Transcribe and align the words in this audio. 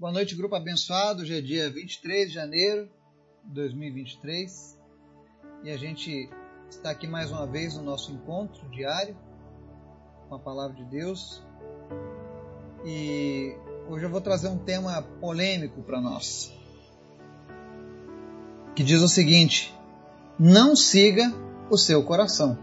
Boa 0.00 0.14
noite, 0.14 0.34
grupo 0.34 0.54
abençoado. 0.54 1.20
Hoje 1.20 1.36
é 1.36 1.42
dia 1.42 1.70
23 1.70 2.28
de 2.28 2.34
janeiro 2.34 2.88
de 3.44 3.52
2023 3.52 4.78
e 5.62 5.70
a 5.70 5.76
gente 5.76 6.30
está 6.70 6.90
aqui 6.90 7.06
mais 7.06 7.30
uma 7.30 7.46
vez 7.46 7.76
no 7.76 7.82
nosso 7.82 8.10
encontro 8.10 8.66
diário 8.70 9.14
com 10.26 10.36
a 10.36 10.38
palavra 10.38 10.74
de 10.74 10.86
Deus. 10.86 11.44
E 12.82 13.54
hoje 13.90 14.06
eu 14.06 14.08
vou 14.08 14.22
trazer 14.22 14.48
um 14.48 14.56
tema 14.56 15.02
polêmico 15.20 15.82
para 15.82 16.00
nós, 16.00 16.50
que 18.74 18.82
diz 18.82 19.02
o 19.02 19.08
seguinte: 19.08 19.78
não 20.38 20.74
siga 20.74 21.30
o 21.68 21.76
seu 21.76 22.02
coração. 22.04 22.58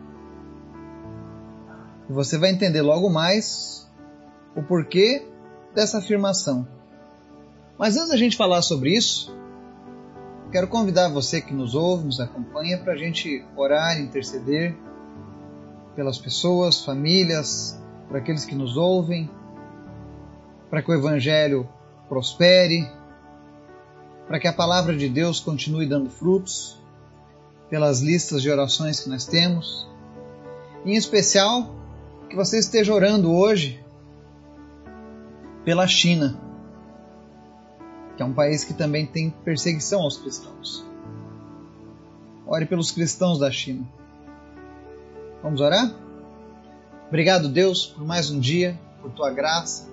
E 2.10 2.14
você 2.14 2.36
vai 2.36 2.50
entender 2.50 2.82
logo 2.82 3.12
mais 3.12 3.88
o 4.56 4.64
porquê 4.64 5.24
dessa 5.76 6.00
afirmação. 6.00 6.77
Mas 7.78 7.96
antes 7.96 8.10
da 8.10 8.18
gente 8.18 8.36
falar 8.36 8.64
sobre 8.64 8.92
isso, 8.98 9.32
quero 10.52 10.68
convidar 10.68 11.10
você 11.10 11.40
que 11.40 11.54
nos 11.54 11.76
ouve, 11.76 12.06
nos 12.06 12.20
acompanha, 12.20 12.80
para 12.80 12.94
a 12.94 12.98
gente 12.98 13.46
orar, 13.56 14.00
interceder 14.00 14.76
pelas 15.96 16.18
pessoas, 16.18 16.84
famílias, 16.84 17.80
para 18.08 18.18
aqueles 18.18 18.46
que 18.46 18.56
nos 18.56 18.78
ouvem, 18.78 19.30
para 20.72 20.82
que 20.82 20.90
o 20.90 20.94
Evangelho 20.94 21.70
prospere, 22.10 22.90
para 24.28 24.40
que 24.40 24.48
a 24.48 24.54
palavra 24.54 24.98
de 24.98 25.08
Deus 25.08 25.40
continue 25.40 25.86
dando 25.86 26.10
frutos, 26.10 26.82
pelas 27.70 28.00
listas 28.00 28.42
de 28.42 28.50
orações 28.50 29.02
que 29.02 29.10
nós 29.10 29.26
temos, 29.26 29.88
em 30.84 30.96
especial 30.96 31.76
que 32.28 32.36
você 32.36 32.58
esteja 32.58 32.94
orando 32.94 33.32
hoje 33.32 33.84
pela 35.64 35.86
China 35.86 36.47
que 38.18 38.24
é 38.24 38.26
um 38.26 38.34
país 38.34 38.64
que 38.64 38.74
também 38.74 39.06
tem 39.06 39.30
perseguição 39.30 40.02
aos 40.02 40.18
cristãos. 40.18 40.84
Ore 42.48 42.66
pelos 42.66 42.90
cristãos 42.90 43.38
da 43.38 43.52
China. 43.52 43.88
Vamos 45.44 45.62
orar? 45.62 45.94
Obrigado, 47.08 47.48
Deus, 47.48 47.86
por 47.86 48.04
mais 48.04 48.32
um 48.32 48.40
dia, 48.40 48.78
por 49.02 49.12
tua 49.12 49.30
graça, 49.30 49.88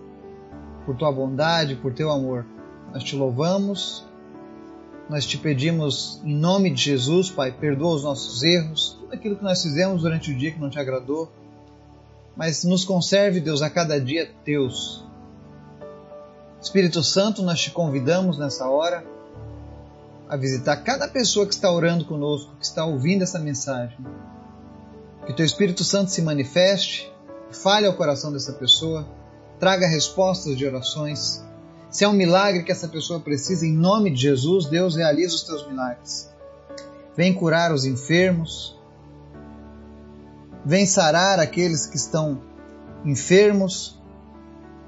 por 0.86 0.96
tua 0.96 1.12
bondade, 1.12 1.76
por 1.76 1.92
teu 1.92 2.10
amor. 2.10 2.46
Nós 2.92 3.04
te 3.04 3.14
louvamos, 3.14 4.04
nós 5.08 5.26
te 5.26 5.36
pedimos 5.36 6.20
em 6.24 6.34
nome 6.34 6.70
de 6.70 6.82
Jesus, 6.82 7.30
Pai, 7.30 7.52
perdoa 7.52 7.94
os 7.94 8.04
nossos 8.04 8.42
erros, 8.42 8.96
tudo 9.00 9.12
aquilo 9.12 9.36
que 9.36 9.44
nós 9.44 9.62
fizemos 9.62 10.00
durante 10.00 10.30
o 10.30 10.34
dia 10.36 10.50
que 10.50 10.60
não 10.60 10.70
te 10.70 10.78
agradou, 10.78 11.30
mas 12.34 12.64
nos 12.64 12.84
conserve, 12.84 13.38
Deus, 13.38 13.60
a 13.60 13.68
cada 13.68 14.00
dia 14.00 14.30
teus 14.44 15.04
Espírito 16.64 17.02
Santo, 17.02 17.42
nós 17.42 17.60
te 17.60 17.70
convidamos 17.70 18.38
nessa 18.38 18.66
hora 18.66 19.04
a 20.26 20.34
visitar 20.34 20.76
cada 20.78 21.06
pessoa 21.06 21.46
que 21.46 21.52
está 21.52 21.70
orando 21.70 22.06
conosco, 22.06 22.56
que 22.58 22.64
está 22.64 22.86
ouvindo 22.86 23.22
essa 23.22 23.38
mensagem. 23.38 23.98
Que 25.26 25.34
teu 25.34 25.44
Espírito 25.44 25.84
Santo 25.84 26.10
se 26.10 26.22
manifeste, 26.22 27.12
fale 27.50 27.86
ao 27.86 27.92
coração 27.92 28.32
dessa 28.32 28.54
pessoa, 28.54 29.06
traga 29.60 29.86
respostas 29.86 30.56
de 30.56 30.66
orações. 30.66 31.44
Se 31.90 32.02
é 32.02 32.08
um 32.08 32.14
milagre 32.14 32.62
que 32.62 32.72
essa 32.72 32.88
pessoa 32.88 33.20
precisa, 33.20 33.66
em 33.66 33.76
nome 33.76 34.10
de 34.10 34.22
Jesus, 34.22 34.64
Deus 34.64 34.96
realiza 34.96 35.34
os 35.34 35.42
teus 35.42 35.68
milagres. 35.68 36.30
Vem 37.14 37.34
curar 37.34 37.74
os 37.74 37.84
enfermos, 37.84 38.74
vem 40.64 40.86
sarar 40.86 41.38
aqueles 41.38 41.84
que 41.84 41.96
estão 41.96 42.40
enfermos 43.04 44.00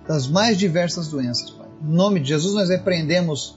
das 0.08 0.26
mais 0.26 0.56
diversas 0.56 1.08
doenças, 1.08 1.50
Pai. 1.50 1.65
Em 1.86 1.92
nome 1.92 2.18
de 2.18 2.30
Jesus, 2.30 2.52
nós 2.52 2.68
repreendemos 2.68 3.56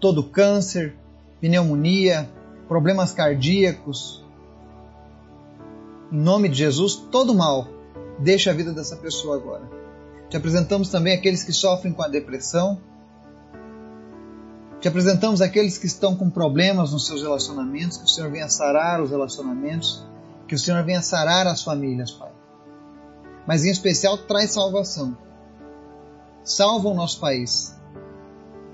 todo 0.00 0.24
câncer, 0.24 0.96
pneumonia, 1.40 2.28
problemas 2.66 3.12
cardíacos. 3.12 4.24
Em 6.10 6.18
nome 6.18 6.48
de 6.48 6.58
Jesus, 6.58 6.96
todo 6.96 7.32
mal, 7.32 7.68
deixa 8.18 8.50
a 8.50 8.54
vida 8.54 8.72
dessa 8.72 8.96
pessoa 8.96 9.36
agora. 9.36 9.62
Te 10.28 10.36
apresentamos 10.36 10.88
também 10.88 11.14
aqueles 11.14 11.44
que 11.44 11.52
sofrem 11.52 11.92
com 11.92 12.02
a 12.02 12.08
depressão. 12.08 12.80
Te 14.80 14.88
apresentamos 14.88 15.40
aqueles 15.40 15.78
que 15.78 15.86
estão 15.86 16.16
com 16.16 16.28
problemas 16.28 16.92
nos 16.92 17.06
seus 17.06 17.22
relacionamentos, 17.22 17.98
que 17.98 18.04
o 18.04 18.08
Senhor 18.08 18.32
venha 18.32 18.48
sarar 18.48 19.00
os 19.00 19.10
relacionamentos, 19.10 20.04
que 20.48 20.56
o 20.56 20.58
Senhor 20.58 20.82
venha 20.82 21.02
sarar 21.02 21.46
as 21.46 21.62
famílias, 21.62 22.10
Pai. 22.10 22.32
Mas 23.46 23.64
em 23.64 23.70
especial 23.70 24.18
traz 24.18 24.50
salvação 24.50 25.16
Salva 26.42 26.88
o 26.88 26.94
nosso 26.94 27.20
país. 27.20 27.78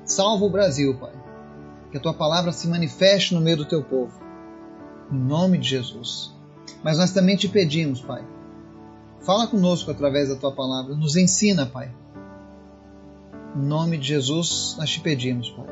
Salva 0.04 0.44
o 0.44 0.50
Brasil, 0.50 0.96
Pai. 0.98 1.12
Que 1.90 1.98
a 1.98 2.00
tua 2.00 2.14
palavra 2.14 2.52
se 2.52 2.68
manifeste 2.68 3.34
no 3.34 3.40
meio 3.40 3.56
do 3.56 3.64
teu 3.64 3.82
povo. 3.82 4.20
Em 5.10 5.18
nome 5.18 5.58
de 5.58 5.68
Jesus. 5.68 6.34
Mas 6.82 6.98
nós 6.98 7.12
também 7.12 7.36
te 7.36 7.48
pedimos, 7.48 8.00
Pai. 8.00 8.24
Fala 9.20 9.46
conosco 9.46 9.90
através 9.90 10.28
da 10.28 10.36
tua 10.36 10.52
palavra. 10.52 10.94
Nos 10.94 11.16
ensina, 11.16 11.66
Pai. 11.66 11.92
Em 13.56 13.62
nome 13.62 13.98
de 13.98 14.08
Jesus, 14.08 14.76
nós 14.78 14.90
te 14.90 15.00
pedimos, 15.00 15.50
Pai. 15.50 15.66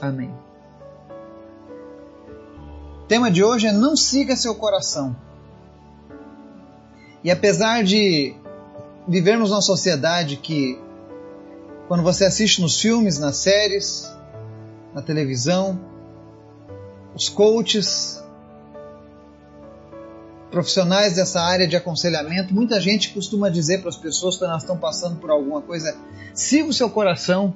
Amém. 0.00 0.32
O 3.02 3.06
tema 3.06 3.30
de 3.30 3.42
hoje 3.42 3.66
é 3.66 3.72
Não 3.72 3.96
siga 3.96 4.36
seu 4.36 4.54
coração. 4.54 5.16
E 7.24 7.30
apesar 7.30 7.84
de 7.84 8.34
vivermos 9.06 9.50
numa 9.50 9.62
sociedade 9.62 10.36
que 10.36 10.80
quando 11.92 12.04
você 12.04 12.24
assiste 12.24 12.62
nos 12.62 12.80
filmes, 12.80 13.18
nas 13.18 13.36
séries, 13.36 14.10
na 14.94 15.02
televisão, 15.02 15.78
os 17.14 17.28
coaches, 17.28 18.18
profissionais 20.50 21.16
dessa 21.16 21.42
área 21.42 21.68
de 21.68 21.76
aconselhamento, 21.76 22.54
muita 22.54 22.80
gente 22.80 23.10
costuma 23.10 23.50
dizer 23.50 23.80
para 23.80 23.90
as 23.90 23.96
pessoas 23.98 24.38
quando 24.38 24.52
elas 24.52 24.62
estão 24.62 24.78
passando 24.78 25.16
por 25.16 25.30
alguma 25.30 25.60
coisa: 25.60 25.94
siga 26.32 26.66
o 26.66 26.72
seu 26.72 26.88
coração, 26.88 27.54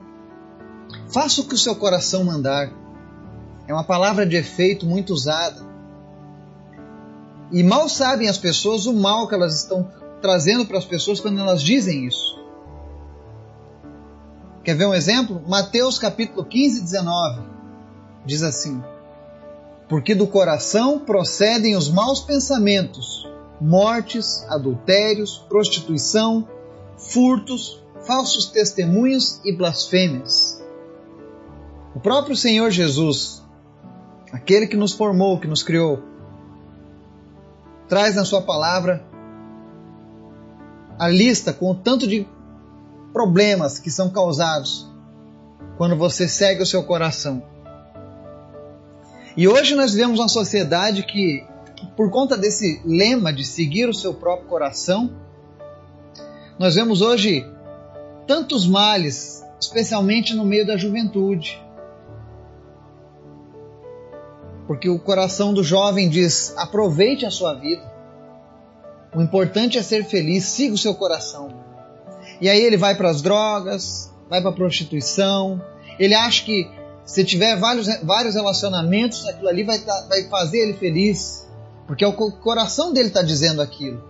faça 1.08 1.41
o 1.41 1.44
que 1.48 1.54
o 1.54 1.58
seu 1.58 1.75
coração 1.75 2.22
mandar. 2.22 2.70
É 3.66 3.72
uma 3.72 3.84
palavra 3.84 4.26
de 4.26 4.36
efeito 4.36 4.84
muito 4.84 5.14
usada. 5.14 5.64
E 7.50 7.62
mal 7.62 7.88
sabem 7.88 8.28
as 8.28 8.36
pessoas 8.36 8.84
o 8.84 8.92
mal 8.92 9.28
que 9.28 9.34
elas 9.34 9.62
estão 9.62 9.91
trazendo 10.20 10.66
para 10.66 10.76
as 10.76 10.84
pessoas 10.84 11.20
quando 11.20 11.41
elas 11.41 11.62
dizem 11.62 12.06
isso. 12.06 12.36
Quer 14.66 14.75
ver 14.75 14.87
um 14.87 14.94
exemplo? 14.94 15.41
Mateus 15.47 15.97
capítulo 15.97 16.44
15, 16.44 16.82
19 16.82 17.41
diz 18.25 18.43
assim: 18.43 18.82
Porque 19.88 20.12
do 20.12 20.27
coração 20.27 20.99
procedem 20.99 21.77
os 21.77 21.88
maus 21.88 22.19
pensamentos, 22.19 23.31
mortes, 23.60 24.44
adultérios, 24.49 25.38
prostituição, 25.49 26.49
furtos, 26.99 27.81
falsos 28.09 28.47
testemunhos 28.47 29.41
e 29.44 29.56
blasfêmias. 29.56 30.60
O 31.94 32.00
próprio 32.00 32.34
Senhor 32.34 32.69
Jesus, 32.72 33.44
aquele 34.32 34.66
que 34.66 34.76
nos 34.76 34.93
formou, 34.93 35.38
que 35.38 35.47
nos 35.47 35.62
criou, 35.62 36.03
traz 37.88 38.16
na 38.16 38.25
sua 38.25 38.43
palavra 38.43 39.06
a 40.99 41.06
lista 41.06 41.53
com 41.53 41.71
o 41.71 41.75
tanto 41.76 42.09
de 42.09 42.26
problemas 43.12 43.78
que 43.78 43.91
são 43.91 44.11
causados 44.11 44.89
quando 45.77 45.97
você 45.97 46.28
segue 46.28 46.62
o 46.62 46.67
seu 46.67 46.83
coração. 46.84 47.43
E 49.37 49.47
hoje 49.47 49.75
nós 49.75 49.93
vivemos 49.93 50.19
uma 50.19 50.28
sociedade 50.28 51.03
que, 51.03 51.44
por 51.94 52.11
conta 52.11 52.37
desse 52.37 52.81
lema 52.84 53.33
de 53.33 53.44
seguir 53.44 53.89
o 53.89 53.94
seu 53.94 54.15
próprio 54.15 54.49
coração, 54.49 55.11
nós 56.59 56.75
vemos 56.75 57.03
hoje 57.03 57.47
tantos 58.27 58.67
males, 58.67 59.44
especialmente 59.61 60.35
no 60.35 60.44
meio 60.44 60.67
da 60.67 60.76
juventude. 60.76 61.62
Porque 64.67 64.88
o 64.88 64.99
coração 64.99 65.52
do 65.52 65.62
jovem 65.62 66.09
diz: 66.09 66.55
aproveite 66.56 67.26
a 67.26 67.31
sua 67.31 67.55
vida. 67.55 67.94
O 69.14 69.23
importante 69.23 69.79
é 69.79 69.82
ser 69.82 70.05
feliz, 70.05 70.44
siga 70.44 70.75
o 70.75 70.79
seu 70.79 70.94
coração. 70.94 71.75
E 72.41 72.49
aí 72.49 72.61
ele 72.61 72.77
vai 72.77 72.94
para 72.94 73.11
as 73.11 73.23
drogas, 73.23 74.12
vai 74.29 74.41
para 74.41 74.50
a 74.50 74.55
prostituição. 74.55 75.61
Ele 75.99 76.15
acha 76.15 76.44
que 76.44 76.71
se 77.05 77.25
tiver 77.25 77.56
vários, 77.56 77.87
vários 78.03 78.35
relacionamentos, 78.35 79.27
aquilo 79.27 79.49
ali 79.49 79.62
vai, 79.62 79.79
tá, 79.79 80.06
vai 80.09 80.25
fazer 80.25 80.59
ele 80.59 80.75
feliz. 80.75 81.47
Porque 81.87 82.05
é 82.05 82.09
o 82.09 82.12
coração 82.12 82.93
dele 82.93 83.09
está 83.09 83.23
dizendo 83.23 83.62
aquilo. 83.62 84.03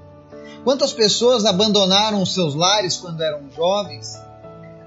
Quantas 0.64 0.92
pessoas 0.92 1.44
abandonaram 1.44 2.22
os 2.22 2.34
seus 2.34 2.54
lares 2.54 2.96
quando 2.96 3.22
eram 3.22 3.42
jovens, 3.54 4.18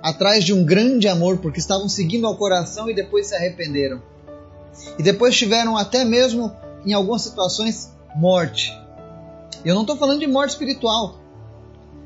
atrás 0.01 0.43
de 0.43 0.53
um 0.53 0.65
grande 0.65 1.07
amor, 1.07 1.37
porque 1.37 1.59
estavam 1.59 1.87
seguindo 1.87 2.25
ao 2.25 2.35
coração 2.35 2.89
e 2.89 2.93
depois 2.93 3.27
se 3.27 3.35
arrependeram. 3.35 4.01
E 4.97 5.03
depois 5.03 5.37
tiveram 5.37 5.77
até 5.77 6.03
mesmo, 6.03 6.51
em 6.85 6.93
algumas 6.93 7.21
situações, 7.21 7.91
morte. 8.15 8.77
Eu 9.63 9.75
não 9.75 9.81
estou 9.81 9.97
falando 9.97 10.19
de 10.19 10.27
morte 10.27 10.51
espiritual, 10.51 11.18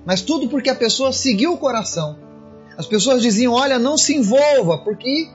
mas 0.06 0.22
tudo 0.22 0.48
porque 0.50 0.70
a 0.70 0.76
pessoa 0.76 1.14
seguiu 1.14 1.54
o 1.54 1.58
coração. 1.58 2.18
As 2.78 2.86
pessoas 2.86 3.22
diziam: 3.22 3.54
olha, 3.54 3.80
não 3.80 3.98
se 3.98 4.16
envolva, 4.16 4.80
porque 4.80 5.30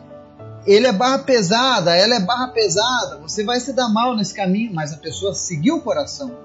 ele 0.67 0.87
é 0.87 0.93
barra 0.93 1.21
pesada, 1.21 1.97
ela 1.97 2.17
é 2.17 2.21
barra 2.21 2.49
pesada, 2.49 3.19
você 3.19 3.45
vai 3.45 3.59
se 3.61 3.73
dar 3.73 3.89
mal 3.89 4.15
nesse 4.15 4.35
caminho, 4.35 4.75
mas 4.75 4.93
a 4.93 4.97
pessoa 4.97 5.35
seguiu 5.35 5.77
o 5.77 5.81
coração. 5.81 6.37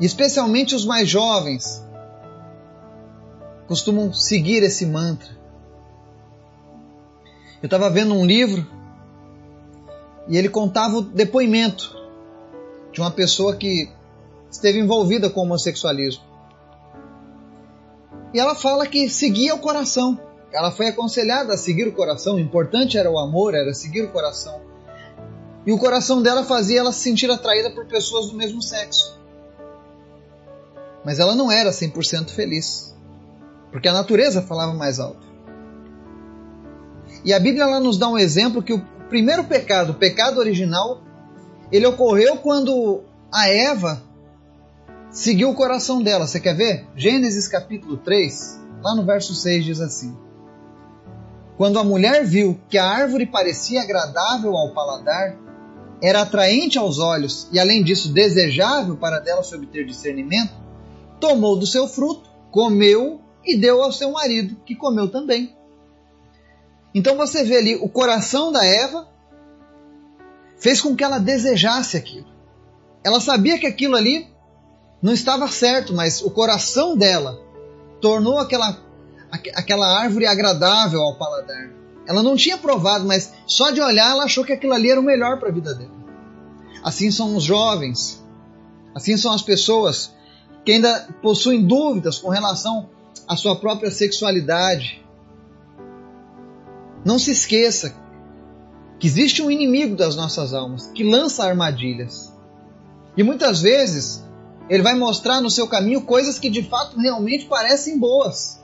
E 0.00 0.04
especialmente 0.04 0.74
os 0.74 0.84
mais 0.84 1.08
jovens 1.08 1.82
costumam 3.66 4.12
seguir 4.12 4.62
esse 4.62 4.84
mantra. 4.84 5.30
Eu 7.62 7.66
estava 7.66 7.88
vendo 7.88 8.12
um 8.12 8.26
livro 8.26 8.66
e 10.28 10.36
ele 10.36 10.48
contava 10.48 10.96
o 10.96 11.02
depoimento 11.02 11.96
de 12.92 13.00
uma 13.00 13.10
pessoa 13.10 13.56
que 13.56 13.88
esteve 14.50 14.78
envolvida 14.78 15.30
com 15.30 15.40
o 15.40 15.44
homossexualismo. 15.44 16.31
E 18.32 18.40
ela 18.40 18.54
fala 18.54 18.86
que 18.86 19.08
seguia 19.08 19.54
o 19.54 19.58
coração. 19.58 20.18
Ela 20.52 20.70
foi 20.70 20.88
aconselhada 20.88 21.54
a 21.54 21.58
seguir 21.58 21.88
o 21.88 21.92
coração. 21.92 22.36
O 22.36 22.40
importante 22.40 22.96
era 22.96 23.10
o 23.10 23.18
amor, 23.18 23.54
era 23.54 23.72
seguir 23.74 24.02
o 24.02 24.10
coração. 24.10 24.60
E 25.66 25.72
o 25.72 25.78
coração 25.78 26.22
dela 26.22 26.44
fazia 26.44 26.80
ela 26.80 26.92
se 26.92 27.00
sentir 27.00 27.30
atraída 27.30 27.70
por 27.70 27.86
pessoas 27.86 28.30
do 28.30 28.36
mesmo 28.36 28.62
sexo. 28.62 29.18
Mas 31.04 31.18
ela 31.18 31.34
não 31.34 31.50
era 31.50 31.70
100% 31.70 32.30
feliz. 32.30 32.94
Porque 33.70 33.88
a 33.88 33.92
natureza 33.92 34.42
falava 34.42 34.74
mais 34.74 34.98
alto. 34.98 35.26
E 37.24 37.32
a 37.32 37.38
Bíblia 37.38 37.80
nos 37.80 37.98
dá 37.98 38.08
um 38.08 38.18
exemplo 38.18 38.62
que 38.62 38.72
o 38.72 38.84
primeiro 39.08 39.44
pecado, 39.44 39.92
o 39.92 39.94
pecado 39.94 40.38
original, 40.38 41.00
ele 41.70 41.86
ocorreu 41.86 42.36
quando 42.36 43.02
a 43.32 43.48
Eva 43.48 44.02
seguiu 45.12 45.50
o 45.50 45.54
coração 45.54 46.02
dela. 46.02 46.26
Você 46.26 46.40
quer 46.40 46.56
ver? 46.56 46.86
Gênesis 46.96 47.46
capítulo 47.46 47.98
3, 47.98 48.60
lá 48.82 48.96
no 48.96 49.04
verso 49.04 49.34
6 49.34 49.64
diz 49.64 49.80
assim: 49.80 50.16
Quando 51.56 51.78
a 51.78 51.84
mulher 51.84 52.24
viu 52.24 52.58
que 52.68 52.78
a 52.78 52.86
árvore 52.86 53.26
parecia 53.26 53.82
agradável 53.82 54.56
ao 54.56 54.72
paladar, 54.72 55.36
era 56.02 56.22
atraente 56.22 56.78
aos 56.78 56.98
olhos 56.98 57.46
e, 57.52 57.60
além 57.60 57.84
disso, 57.84 58.12
desejável 58.12 58.96
para 58.96 59.20
dela 59.20 59.44
se 59.44 59.54
obter 59.54 59.86
discernimento, 59.86 60.52
tomou 61.20 61.56
do 61.56 61.66
seu 61.66 61.86
fruto, 61.86 62.28
comeu 62.50 63.20
e 63.44 63.56
deu 63.56 63.82
ao 63.82 63.92
seu 63.92 64.10
marido, 64.10 64.56
que 64.64 64.74
comeu 64.74 65.08
também. 65.08 65.54
Então 66.94 67.16
você 67.16 67.44
vê 67.44 67.56
ali 67.56 67.76
o 67.76 67.88
coração 67.88 68.50
da 68.50 68.64
Eva 68.64 69.08
fez 70.58 70.80
com 70.80 70.94
que 70.94 71.02
ela 71.02 71.18
desejasse 71.18 71.96
aquilo. 71.96 72.26
Ela 73.04 73.20
sabia 73.20 73.58
que 73.58 73.66
aquilo 73.66 73.96
ali 73.96 74.31
não 75.02 75.12
estava 75.12 75.48
certo, 75.48 75.92
mas 75.92 76.22
o 76.22 76.30
coração 76.30 76.96
dela 76.96 77.40
tornou 78.00 78.38
aquela, 78.38 78.78
aquela 79.54 80.00
árvore 80.00 80.26
agradável 80.26 81.00
ao 81.00 81.16
paladar. 81.16 81.70
Ela 82.06 82.22
não 82.22 82.36
tinha 82.36 82.56
provado, 82.56 83.04
mas 83.04 83.32
só 83.46 83.70
de 83.70 83.80
olhar 83.80 84.10
ela 84.10 84.24
achou 84.24 84.44
que 84.44 84.52
aquilo 84.52 84.72
ali 84.72 84.90
era 84.90 85.00
o 85.00 85.04
melhor 85.04 85.38
para 85.40 85.48
a 85.48 85.52
vida 85.52 85.74
dela. 85.74 86.02
Assim 86.84 87.10
são 87.10 87.36
os 87.36 87.42
jovens, 87.42 88.24
assim 88.94 89.16
são 89.16 89.32
as 89.32 89.42
pessoas 89.42 90.12
que 90.64 90.72
ainda 90.72 91.08
possuem 91.20 91.66
dúvidas 91.66 92.18
com 92.18 92.28
relação 92.28 92.88
à 93.26 93.36
sua 93.36 93.56
própria 93.56 93.90
sexualidade. 93.90 95.04
Não 97.04 97.18
se 97.18 97.32
esqueça 97.32 97.94
que 99.00 99.06
existe 99.08 99.42
um 99.42 99.50
inimigo 99.50 99.96
das 99.96 100.14
nossas 100.14 100.54
almas 100.54 100.86
que 100.88 101.02
lança 101.02 101.44
armadilhas. 101.44 102.32
E 103.16 103.22
muitas 103.24 103.60
vezes 103.60 104.24
ele 104.68 104.82
vai 104.82 104.94
mostrar 104.94 105.40
no 105.40 105.50
seu 105.50 105.66
caminho 105.66 106.02
coisas 106.02 106.38
que 106.38 106.48
de 106.48 106.62
fato 106.62 106.98
realmente 106.98 107.46
parecem 107.46 107.98
boas. 107.98 108.62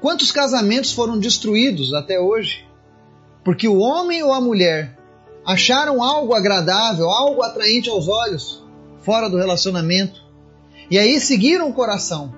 Quantos 0.00 0.32
casamentos 0.32 0.92
foram 0.92 1.18
destruídos 1.18 1.92
até 1.92 2.18
hoje? 2.18 2.66
Porque 3.44 3.68
o 3.68 3.78
homem 3.78 4.22
ou 4.22 4.32
a 4.32 4.40
mulher 4.40 4.98
acharam 5.44 6.02
algo 6.02 6.34
agradável, 6.34 7.08
algo 7.08 7.42
atraente 7.42 7.90
aos 7.90 8.08
olhos, 8.08 8.62
fora 9.02 9.28
do 9.28 9.36
relacionamento, 9.36 10.20
e 10.90 10.98
aí 10.98 11.20
seguiram 11.20 11.68
o 11.68 11.72
coração. 11.72 12.34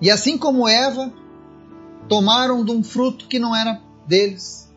E 0.00 0.10
assim 0.10 0.38
como 0.38 0.68
Eva, 0.68 1.12
tomaram 2.08 2.64
de 2.64 2.70
um 2.70 2.82
fruto 2.82 3.26
que 3.26 3.38
não 3.38 3.54
era 3.54 3.80
deles. 4.06 4.72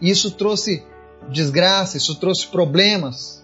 E 0.00 0.10
isso 0.10 0.30
trouxe 0.30 0.84
desgraça, 1.30 1.96
isso 1.96 2.14
trouxe 2.16 2.46
problemas. 2.46 3.37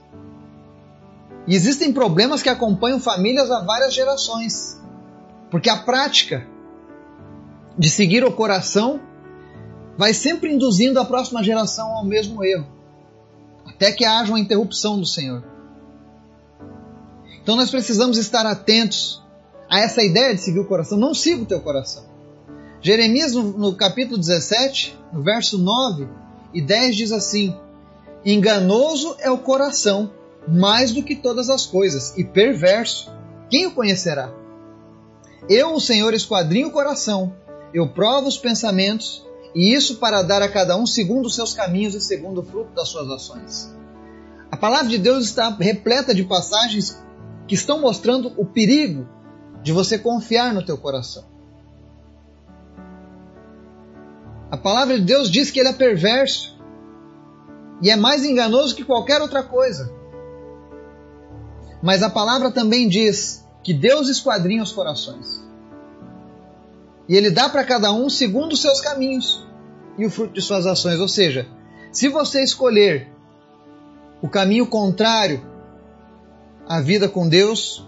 E 1.47 1.55
existem 1.55 1.93
problemas 1.93 2.43
que 2.43 2.49
acompanham 2.49 2.99
famílias 2.99 3.51
há 3.51 3.61
várias 3.61 3.95
gerações. 3.95 4.81
Porque 5.51 5.69
a 5.69 5.77
prática 5.77 6.47
de 7.79 7.91
seguir 7.91 8.25
o 8.25 8.33
coração 8.33 9.01
vai 9.97 10.13
sempre 10.15 10.53
induzindo 10.53 10.99
a 10.99 11.05
próxima 11.05 11.43
geração 11.43 11.89
ao 11.93 12.05
mesmo 12.05 12.45
erro, 12.45 12.67
até 13.67 13.93
que 13.93 14.05
haja 14.05 14.33
uma 14.33 14.41
interrupção 14.41 14.99
do 14.99 15.07
Senhor. 15.07 15.45
Então 17.43 17.57
nós 17.57 17.71
precisamos 17.71 18.17
estar 18.17 18.47
atentos 18.47 19.23
a 19.71 19.81
essa 19.81 20.03
ideia 20.03 20.35
de 20.35 20.41
seguir 20.41 20.61
o 20.61 20.67
coração. 20.67 20.99
Não 20.99 21.15
siga 21.15 21.43
o 21.43 21.47
teu 21.47 21.61
coração. 21.61 22.05
Jeremias, 22.81 23.33
no, 23.33 23.43
no 23.43 23.75
capítulo 23.75 24.19
17, 24.19 24.99
no 25.13 25.23
verso 25.23 25.59
9 25.59 26.09
e 26.53 26.61
10, 26.61 26.97
diz 26.97 27.13
assim: 27.13 27.57
Enganoso 28.25 29.17
é 29.21 29.31
o 29.31 29.39
coração 29.39 30.11
mais 30.47 30.93
do 30.93 31.03
que 31.03 31.17
todas 31.17 31.49
as 31.49 31.67
coisas, 31.67 32.17
e 32.17 32.25
perverso. 32.25 33.13
Quem 33.51 33.67
o 33.67 33.75
conhecerá? 33.75 34.33
Eu, 35.49 35.75
o 35.75 35.81
Senhor, 35.81 36.15
esquadrinho 36.15 36.69
o 36.69 36.73
coração, 36.73 37.35
eu 37.73 37.89
provo 37.89 38.29
os 38.29 38.39
pensamentos, 38.39 39.27
e 39.55 39.75
isso 39.75 39.97
para 39.97 40.23
dar 40.23 40.43
a 40.43 40.49
cada 40.49 40.77
um 40.77 40.87
segundo 40.87 41.27
os 41.27 41.35
seus 41.35 41.55
caminhos 41.55 41.95
e 41.95 42.01
segundo 42.01 42.41
o 42.41 42.45
fruto 42.45 42.75
das 42.75 42.89
suas 42.89 43.09
ações. 43.11 43.75
A 44.51 44.57
palavra 44.57 44.89
de 44.89 44.99
Deus 44.99 45.25
está 45.25 45.49
repleta 45.51 46.15
de 46.15 46.25
passagens 46.25 47.03
que 47.47 47.55
estão 47.55 47.81
mostrando 47.81 48.33
o 48.37 48.45
perigo 48.45 49.07
de 49.63 49.73
você 49.73 49.99
confiar 49.99 50.53
no 50.55 50.65
teu 50.65 50.79
coração. 50.79 51.25
A 54.51 54.57
palavra 54.57 54.99
de 54.99 55.05
Deus 55.05 55.31
diz 55.31 55.51
que 55.51 55.59
ele 55.59 55.71
é 55.71 55.73
perverso 55.73 56.57
e 57.83 57.91
é 57.91 57.97
mais 57.97 58.25
enganoso 58.25 58.75
que 58.75 58.85
qualquer 58.85 59.21
outra 59.21 59.43
coisa. 59.43 59.93
Mas 61.85 62.03
a 62.03 62.09
palavra 62.09 62.51
também 62.51 62.89
diz 62.89 63.47
que 63.63 63.75
Deus 63.75 64.09
esquadrinha 64.09 64.63
os 64.63 64.73
corações. 64.73 65.45
E 67.07 67.15
Ele 67.15 67.31
dá 67.31 67.47
para 67.47 67.63
cada 67.63 67.93
um 67.93 68.09
segundo 68.09 68.55
os 68.55 68.63
seus 68.63 68.81
caminhos 68.81 69.47
e 69.99 70.07
o 70.07 70.11
fruto 70.11 70.33
de 70.33 70.41
suas 70.41 70.65
ações. 70.65 70.99
Ou 70.99 71.07
seja, 71.07 71.47
se 71.93 72.09
você 72.09 72.43
escolher 72.43 73.13
o 74.23 74.31
caminho 74.31 74.67
contrário 74.67 75.47
à 76.67 76.81
vida 76.81 77.07
com 77.07 77.29
Deus, 77.29 77.87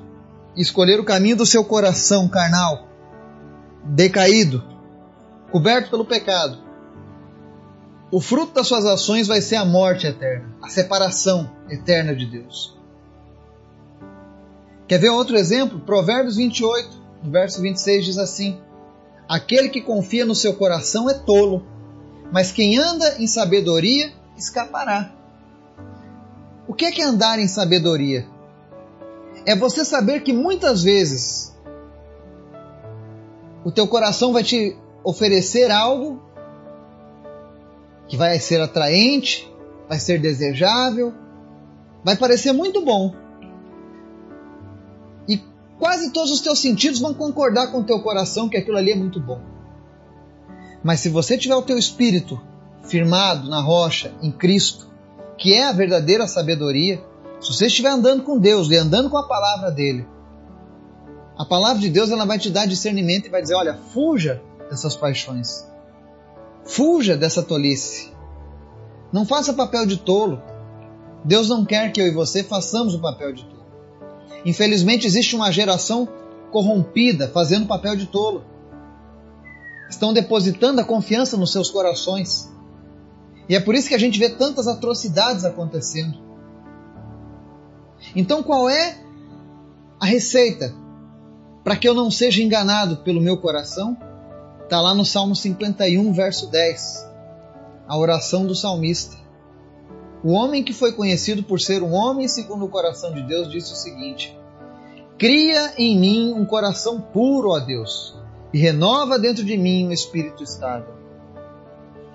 escolher 0.54 1.00
o 1.00 1.04
caminho 1.04 1.36
do 1.36 1.46
seu 1.46 1.64
coração 1.64 2.28
carnal, 2.28 2.86
decaído, 3.82 4.62
coberto 5.50 5.88
pelo 5.88 6.04
pecado, 6.04 6.58
o 8.10 8.20
fruto 8.20 8.52
das 8.52 8.66
suas 8.66 8.84
ações 8.84 9.26
vai 9.26 9.40
ser 9.40 9.56
a 9.56 9.64
morte 9.64 10.06
eterna, 10.06 10.54
a 10.60 10.68
separação 10.68 11.50
eterna 11.70 12.14
de 12.14 12.26
Deus. 12.26 12.75
Quer 14.88 14.98
ver 14.98 15.10
outro 15.10 15.36
exemplo? 15.36 15.80
Provérbios 15.80 16.36
28, 16.36 16.88
no 17.24 17.30
verso 17.30 17.60
26 17.60 18.04
diz 18.04 18.18
assim: 18.18 18.60
Aquele 19.28 19.68
que 19.68 19.80
confia 19.80 20.24
no 20.24 20.34
seu 20.34 20.54
coração 20.54 21.10
é 21.10 21.14
tolo, 21.14 21.66
mas 22.30 22.52
quem 22.52 22.78
anda 22.78 23.16
em 23.18 23.26
sabedoria 23.26 24.12
escapará. 24.36 25.12
O 26.68 26.74
que 26.74 26.84
é 26.84 26.92
que 26.92 27.02
é 27.02 27.04
andar 27.04 27.38
em 27.38 27.48
sabedoria? 27.48 28.26
É 29.44 29.54
você 29.56 29.84
saber 29.84 30.22
que 30.22 30.32
muitas 30.32 30.82
vezes 30.82 31.54
o 33.64 33.72
teu 33.72 33.86
coração 33.88 34.32
vai 34.32 34.44
te 34.44 34.76
oferecer 35.02 35.70
algo 35.70 36.22
que 38.08 38.16
vai 38.16 38.38
ser 38.38 38.60
atraente, 38.60 39.52
vai 39.88 39.98
ser 39.98 40.20
desejável, 40.20 41.12
vai 42.04 42.16
parecer 42.16 42.52
muito 42.52 42.84
bom. 42.84 43.25
Quase 45.86 46.10
todos 46.10 46.32
os 46.32 46.40
teus 46.40 46.58
sentidos 46.58 46.98
vão 46.98 47.14
concordar 47.14 47.70
com 47.70 47.78
o 47.78 47.84
teu 47.84 48.00
coração 48.00 48.48
que 48.48 48.56
aquilo 48.56 48.76
ali 48.76 48.90
é 48.90 48.96
muito 48.96 49.20
bom. 49.20 49.40
Mas 50.82 50.98
se 50.98 51.08
você 51.08 51.38
tiver 51.38 51.54
o 51.54 51.62
teu 51.62 51.78
espírito 51.78 52.40
firmado 52.82 53.48
na 53.48 53.60
rocha, 53.60 54.12
em 54.20 54.32
Cristo, 54.32 54.90
que 55.38 55.54
é 55.54 55.68
a 55.68 55.72
verdadeira 55.72 56.26
sabedoria, 56.26 57.00
se 57.40 57.54
você 57.54 57.66
estiver 57.66 57.90
andando 57.90 58.24
com 58.24 58.36
Deus 58.36 58.68
e 58.68 58.76
andando 58.76 59.08
com 59.08 59.16
a 59.16 59.28
palavra 59.28 59.70
dele, 59.70 60.04
a 61.38 61.44
palavra 61.44 61.80
de 61.80 61.88
Deus 61.88 62.10
ela 62.10 62.24
vai 62.24 62.40
te 62.40 62.50
dar 62.50 62.66
discernimento 62.66 63.26
e 63.26 63.30
vai 63.30 63.40
dizer: 63.40 63.54
olha, 63.54 63.78
fuja 63.94 64.42
dessas 64.68 64.96
paixões, 64.96 65.70
fuja 66.64 67.16
dessa 67.16 67.44
tolice, 67.44 68.12
não 69.12 69.24
faça 69.24 69.54
papel 69.54 69.86
de 69.86 69.98
tolo. 69.98 70.42
Deus 71.24 71.48
não 71.48 71.64
quer 71.64 71.92
que 71.92 72.00
eu 72.00 72.08
e 72.08 72.10
você 72.10 72.42
façamos 72.42 72.92
o 72.92 73.00
papel 73.00 73.32
de 73.32 73.44
tolo. 73.44 73.55
Infelizmente, 74.44 75.06
existe 75.06 75.34
uma 75.34 75.50
geração 75.50 76.08
corrompida, 76.50 77.28
fazendo 77.28 77.66
papel 77.66 77.96
de 77.96 78.06
tolo. 78.06 78.44
Estão 79.88 80.12
depositando 80.12 80.80
a 80.80 80.84
confiança 80.84 81.36
nos 81.36 81.52
seus 81.52 81.70
corações. 81.70 82.50
E 83.48 83.54
é 83.54 83.60
por 83.60 83.74
isso 83.74 83.88
que 83.88 83.94
a 83.94 83.98
gente 83.98 84.18
vê 84.18 84.30
tantas 84.30 84.66
atrocidades 84.66 85.44
acontecendo. 85.44 86.18
Então, 88.14 88.42
qual 88.42 88.68
é 88.68 88.98
a 90.00 90.06
receita 90.06 90.74
para 91.64 91.76
que 91.76 91.88
eu 91.88 91.94
não 91.94 92.10
seja 92.10 92.42
enganado 92.42 92.98
pelo 92.98 93.20
meu 93.20 93.38
coração? 93.38 93.96
Está 94.62 94.80
lá 94.80 94.94
no 94.94 95.04
Salmo 95.04 95.34
51, 95.34 96.12
verso 96.12 96.50
10, 96.50 97.08
a 97.86 97.96
oração 97.96 98.46
do 98.46 98.54
salmista. 98.54 99.16
O 100.26 100.32
homem 100.32 100.64
que 100.64 100.72
foi 100.72 100.90
conhecido 100.90 101.44
por 101.44 101.60
ser 101.60 101.84
um 101.84 101.92
homem 101.92 102.26
segundo 102.26 102.64
o 102.64 102.68
coração 102.68 103.14
de 103.14 103.22
Deus 103.22 103.48
disse 103.48 103.72
o 103.72 103.76
seguinte: 103.76 104.36
Cria 105.16 105.74
em 105.78 105.96
mim 105.96 106.32
um 106.32 106.44
coração 106.44 107.00
puro, 107.00 107.50
ó 107.50 107.60
Deus, 107.60 108.12
e 108.52 108.58
renova 108.58 109.20
dentro 109.20 109.44
de 109.44 109.56
mim 109.56 109.86
um 109.86 109.92
espírito 109.92 110.42
estável. 110.42 110.96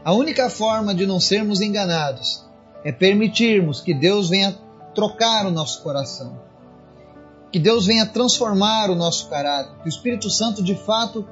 A 0.03 0.11
única 0.11 0.49
forma 0.49 0.93
de 0.93 1.05
não 1.05 1.21
sermos 1.21 1.61
enganados 1.61 2.43
é 2.83 2.91
permitirmos 2.91 3.79
que 3.79 3.93
Deus 3.93 4.27
venha 4.27 4.59
trocar 4.93 5.45
o 5.45 5.51
nosso 5.51 5.81
coração, 5.81 6.37
que 7.49 7.59
Deus 7.59 7.85
venha 7.85 8.05
transformar 8.05 8.89
o 8.89 8.95
nosso 8.95 9.29
caráter, 9.29 9.71
que 9.83 9.87
o 9.87 9.87
Espírito 9.87 10.29
Santo 10.29 10.61
de 10.61 10.75
fato 10.75 11.25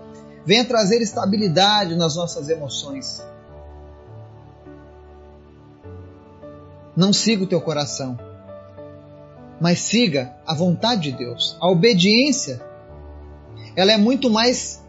venha 0.46 0.64
trazer 0.64 1.02
estabilidade 1.02 1.98
nas 1.98 2.16
nossas 2.16 2.48
emoções. 2.48 3.22
Não 7.00 7.14
siga 7.14 7.46
o 7.46 7.48
teu 7.48 7.62
coração, 7.62 8.20
mas 9.58 9.80
siga 9.80 10.34
a 10.46 10.54
vontade 10.54 11.04
de 11.04 11.14
Deus. 11.14 11.56
A 11.62 11.72
obediência, 11.72 12.62
ela 13.74 13.94
é 13.94 13.96
muito 13.96 14.30
mais 14.30 14.84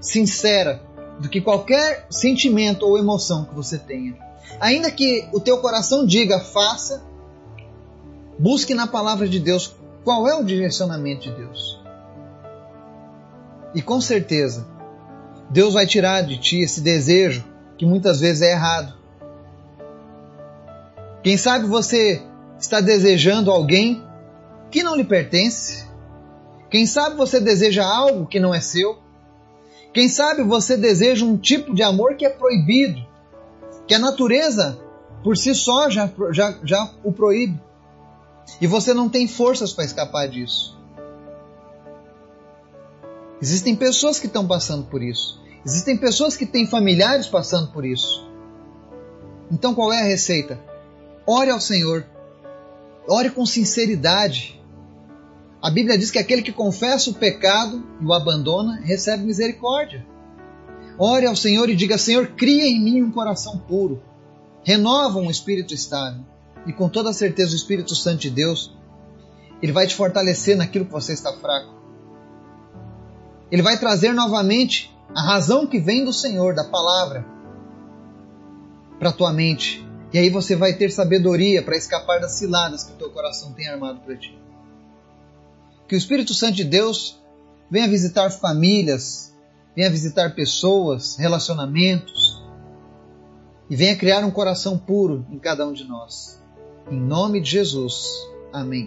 sincera 0.00 0.82
do 1.20 1.28
que 1.28 1.40
qualquer 1.40 2.08
sentimento 2.10 2.84
ou 2.84 2.98
emoção 2.98 3.44
que 3.44 3.54
você 3.54 3.78
tenha. 3.78 4.16
Ainda 4.58 4.90
que 4.90 5.28
o 5.32 5.38
teu 5.38 5.58
coração 5.58 6.04
diga 6.04 6.40
faça, 6.40 7.04
busque 8.36 8.74
na 8.74 8.88
palavra 8.88 9.28
de 9.28 9.38
Deus 9.38 9.76
qual 10.02 10.26
é 10.26 10.34
o 10.34 10.42
direcionamento 10.42 11.30
de 11.30 11.36
Deus. 11.36 11.80
E 13.72 13.80
com 13.80 14.00
certeza, 14.00 14.66
Deus 15.48 15.74
vai 15.74 15.86
tirar 15.86 16.22
de 16.22 16.36
ti 16.36 16.62
esse 16.62 16.80
desejo 16.80 17.44
que 17.78 17.86
muitas 17.86 18.18
vezes 18.18 18.42
é 18.42 18.50
errado. 18.50 19.03
Quem 21.24 21.38
sabe 21.38 21.66
você 21.66 22.22
está 22.58 22.82
desejando 22.82 23.50
alguém 23.50 24.04
que 24.70 24.82
não 24.82 24.94
lhe 24.94 25.04
pertence? 25.04 25.88
Quem 26.68 26.86
sabe 26.86 27.16
você 27.16 27.40
deseja 27.40 27.82
algo 27.82 28.26
que 28.26 28.38
não 28.38 28.54
é 28.54 28.60
seu? 28.60 28.98
Quem 29.94 30.06
sabe 30.06 30.42
você 30.42 30.76
deseja 30.76 31.24
um 31.24 31.38
tipo 31.38 31.74
de 31.74 31.82
amor 31.82 32.16
que 32.16 32.26
é 32.26 32.28
proibido, 32.28 33.00
que 33.86 33.94
a 33.94 33.98
natureza 33.98 34.78
por 35.22 35.34
si 35.38 35.54
só 35.54 35.88
já, 35.88 36.10
já, 36.30 36.58
já 36.62 36.90
o 37.02 37.10
proíbe. 37.10 37.58
E 38.60 38.66
você 38.66 38.92
não 38.92 39.08
tem 39.08 39.26
forças 39.26 39.72
para 39.72 39.86
escapar 39.86 40.28
disso. 40.28 40.78
Existem 43.40 43.74
pessoas 43.74 44.20
que 44.20 44.26
estão 44.26 44.46
passando 44.46 44.84
por 44.88 45.02
isso. 45.02 45.40
Existem 45.64 45.96
pessoas 45.96 46.36
que 46.36 46.44
têm 46.44 46.66
familiares 46.66 47.26
passando 47.26 47.72
por 47.72 47.82
isso. 47.82 48.28
Então 49.50 49.74
qual 49.74 49.90
é 49.90 50.02
a 50.02 50.04
receita? 50.04 50.73
Ore 51.26 51.50
ao 51.50 51.60
Senhor. 51.60 52.06
Ore 53.08 53.30
com 53.30 53.46
sinceridade. 53.46 54.62
A 55.62 55.70
Bíblia 55.70 55.96
diz 55.96 56.10
que 56.10 56.18
aquele 56.18 56.42
que 56.42 56.52
confessa 56.52 57.10
o 57.10 57.14
pecado 57.14 57.82
e 58.00 58.04
o 58.04 58.12
abandona 58.12 58.80
recebe 58.82 59.24
misericórdia. 59.24 60.06
Ore 60.98 61.26
ao 61.26 61.34
Senhor 61.34 61.68
e 61.70 61.74
diga: 61.76 61.96
Senhor, 61.96 62.28
cria 62.36 62.66
em 62.66 62.80
mim 62.80 63.02
um 63.02 63.10
coração 63.10 63.58
puro. 63.58 64.02
Renova 64.62 65.18
um 65.18 65.30
espírito 65.30 65.72
estável. 65.74 66.24
E 66.66 66.72
com 66.72 66.88
toda 66.88 67.12
certeza 67.12 67.52
o 67.52 67.56
Espírito 67.56 67.94
Santo 67.94 68.20
de 68.20 68.30
Deus, 68.30 68.74
ele 69.60 69.72
vai 69.72 69.86
te 69.86 69.94
fortalecer 69.94 70.56
naquilo 70.56 70.86
que 70.86 70.92
você 70.92 71.12
está 71.12 71.32
fraco. 71.32 71.74
Ele 73.50 73.62
vai 73.62 73.78
trazer 73.78 74.12
novamente 74.12 74.94
a 75.14 75.22
razão 75.22 75.66
que 75.66 75.78
vem 75.78 76.04
do 76.04 76.12
Senhor, 76.12 76.54
da 76.54 76.64
palavra, 76.64 77.24
para 78.98 79.12
tua 79.12 79.32
mente. 79.32 79.86
E 80.14 80.18
aí 80.18 80.30
você 80.30 80.54
vai 80.54 80.72
ter 80.74 80.92
sabedoria 80.92 81.60
para 81.60 81.76
escapar 81.76 82.20
das 82.20 82.34
ciladas 82.34 82.84
que 82.84 82.92
o 82.92 82.96
teu 82.96 83.10
coração 83.10 83.52
tem 83.52 83.66
armado 83.68 83.98
para 83.98 84.16
ti. 84.16 84.38
Que 85.88 85.96
o 85.96 85.98
Espírito 85.98 86.32
Santo 86.32 86.54
de 86.54 86.62
Deus 86.62 87.20
venha 87.68 87.88
visitar 87.88 88.30
famílias, 88.30 89.34
venha 89.74 89.90
visitar 89.90 90.32
pessoas, 90.36 91.16
relacionamentos 91.16 92.40
e 93.68 93.74
venha 93.74 93.96
criar 93.96 94.24
um 94.24 94.30
coração 94.30 94.78
puro 94.78 95.26
em 95.32 95.38
cada 95.40 95.66
um 95.66 95.72
de 95.72 95.82
nós. 95.82 96.40
Em 96.88 97.00
nome 97.00 97.40
de 97.40 97.50
Jesus. 97.50 98.06
Amém. 98.52 98.86